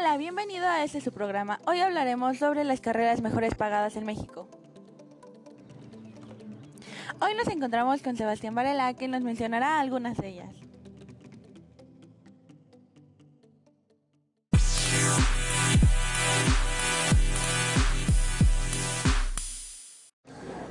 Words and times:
Hola, 0.00 0.16
bienvenido 0.16 0.64
a 0.68 0.84
este 0.84 1.00
su 1.00 1.10
programa. 1.10 1.58
Hoy 1.66 1.80
hablaremos 1.80 2.38
sobre 2.38 2.62
las 2.62 2.80
carreras 2.80 3.20
mejores 3.20 3.56
pagadas 3.56 3.96
en 3.96 4.06
México. 4.06 4.46
Hoy 7.20 7.34
nos 7.34 7.48
encontramos 7.48 8.00
con 8.00 8.16
Sebastián 8.16 8.54
Varela, 8.54 8.94
que 8.94 9.08
nos 9.08 9.22
mencionará 9.22 9.80
algunas 9.80 10.16
de 10.18 10.28
ellas. 10.28 10.54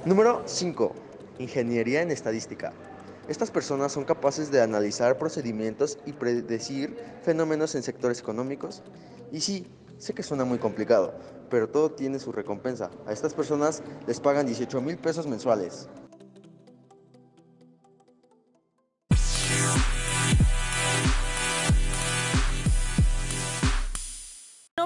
Número 0.05 0.43
5. 0.45 0.95
Ingeniería 1.39 2.01
en 2.01 2.11
estadística. 2.11 2.71
Estas 3.27 3.51
personas 3.51 3.91
son 3.91 4.05
capaces 4.05 4.51
de 4.51 4.61
analizar 4.61 5.17
procedimientos 5.17 5.97
y 6.05 6.13
predecir 6.13 6.97
fenómenos 7.23 7.75
en 7.75 7.83
sectores 7.83 8.19
económicos. 8.19 8.83
Y 9.33 9.41
sí, 9.41 9.67
sé 9.97 10.13
que 10.13 10.23
suena 10.23 10.45
muy 10.45 10.59
complicado, 10.59 11.13
pero 11.49 11.67
todo 11.67 11.91
tiene 11.91 12.19
su 12.19 12.31
recompensa. 12.31 12.89
A 13.05 13.11
estas 13.11 13.33
personas 13.33 13.83
les 14.07 14.21
pagan 14.21 14.45
18 14.45 14.79
mil 14.79 14.97
pesos 14.97 15.27
mensuales. 15.27 15.89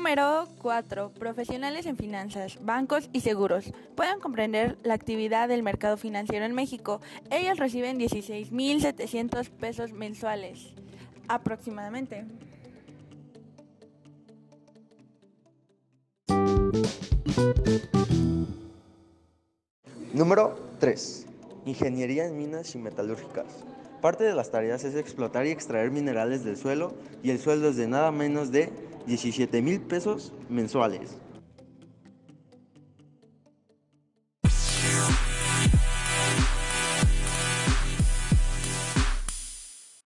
Número 0.01 0.47
4. 0.63 1.11
Profesionales 1.11 1.85
en 1.85 1.95
finanzas, 1.95 2.57
bancos 2.59 3.07
y 3.13 3.19
seguros. 3.19 3.71
Pueden 3.95 4.19
comprender 4.19 4.79
la 4.81 4.95
actividad 4.95 5.47
del 5.47 5.61
mercado 5.61 5.95
financiero 5.95 6.43
en 6.43 6.55
México. 6.55 7.01
Ellos 7.29 7.59
reciben 7.59 7.99
16.700 7.99 9.51
pesos 9.51 9.93
mensuales, 9.93 10.73
aproximadamente. 11.27 12.25
Número 20.11 20.59
3. 20.79 21.27
Ingeniería 21.67 22.25
en 22.25 22.39
minas 22.39 22.73
y 22.73 22.79
metalúrgicas. 22.79 23.45
Parte 24.01 24.23
de 24.23 24.33
las 24.33 24.49
tareas 24.49 24.83
es 24.83 24.95
explotar 24.95 25.45
y 25.45 25.51
extraer 25.51 25.91
minerales 25.91 26.43
del 26.43 26.57
suelo 26.57 26.95
y 27.21 27.29
el 27.29 27.37
sueldo 27.37 27.69
es 27.69 27.75
de 27.75 27.87
nada 27.87 28.11
menos 28.11 28.51
de 28.51 28.89
17 29.05 29.61
mil 29.61 29.81
pesos 29.81 30.33
mensuales. 30.49 31.17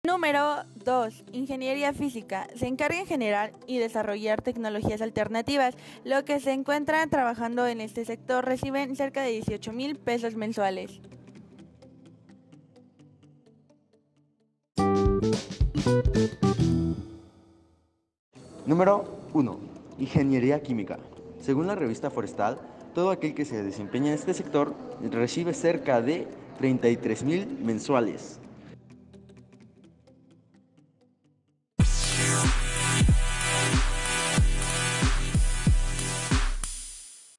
Número 0.05 0.63
2. 0.85 1.23
Ingeniería 1.31 1.91
física. 1.91 2.47
Se 2.55 2.67
encarga 2.67 2.99
en 2.99 3.07
generar 3.07 3.51
y 3.67 3.77
desarrollar 3.77 4.41
tecnologías 4.41 5.01
alternativas. 5.01 5.75
Lo 6.03 6.23
que 6.23 6.39
se 6.39 6.51
encuentran 6.51 7.09
trabajando 7.09 7.67
en 7.67 7.81
este 7.81 8.05
sector 8.05 8.45
reciben 8.45 8.95
cerca 8.95 9.21
de 9.21 9.31
18 9.31 9.73
mil 9.73 9.95
pesos 9.97 10.35
mensuales. 10.35 11.01
Número 18.65 19.03
1. 19.33 19.59
Ingeniería 19.99 20.61
química. 20.61 20.97
Según 21.41 21.67
la 21.67 21.75
revista 21.75 22.09
Forestal, 22.09 22.59
todo 22.93 23.11
aquel 23.11 23.33
que 23.33 23.43
se 23.43 23.61
desempeña 23.61 24.07
en 24.07 24.13
este 24.13 24.33
sector 24.33 24.73
recibe 25.11 25.53
cerca 25.53 26.01
de 26.01 26.27
33 26.59 27.23
mil 27.23 27.59
mensuales. 27.61 28.39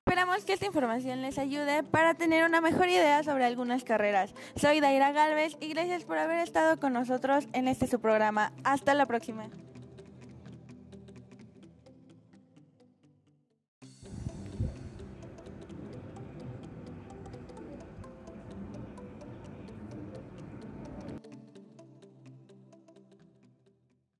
Esperamos 0.06 0.44
que 0.44 0.53
esta 0.53 0.66
información 0.66 1.22
les 1.22 1.38
ayude 1.38 1.84
para 1.84 2.12
tener 2.15 2.44
una 2.44 2.60
mejor 2.60 2.88
idea 2.88 3.22
sobre 3.22 3.47
algunas 3.47 3.82
carreras. 3.82 4.34
Soy 4.56 4.81
Daira 4.81 5.12
Galvez 5.12 5.56
y 5.60 5.69
gracias 5.69 6.04
por 6.04 6.19
haber 6.19 6.41
estado 6.41 6.78
con 6.78 6.93
nosotros 6.93 7.49
en 7.54 7.66
este 7.66 7.87
su 7.87 7.99
programa. 7.99 8.53
Hasta 8.62 8.93
la 8.93 9.06
próxima. 9.06 9.49